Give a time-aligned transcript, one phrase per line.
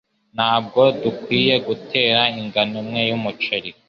[0.35, 2.05] Ntabwo dukwiye guta
[2.41, 3.69] ingano imwe y'umuceri.